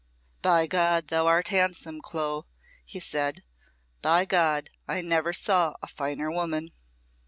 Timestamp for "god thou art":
0.65-1.49